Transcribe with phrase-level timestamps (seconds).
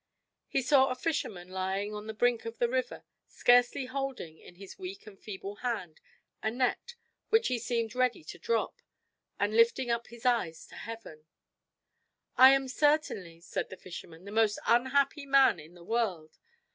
[0.47, 4.79] He saw a fisherman lying on the brink of the river, scarcely holding, in his
[4.79, 6.01] weak and feeble hand,
[6.41, 6.95] a net
[7.29, 8.81] which he seemed ready to drop,
[9.39, 11.27] and lifting up his eyes to Heaven.
[12.35, 16.39] "I am certainly," said the fisherman, "the most unhappy man in the world.